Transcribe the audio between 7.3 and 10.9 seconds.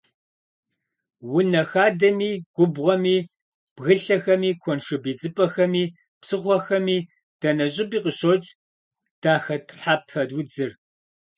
дэнэ щӏыпӏи къыщокӏ дахэтхьэпэ удзыр.